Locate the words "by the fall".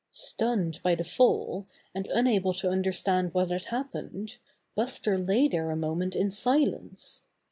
0.81-1.67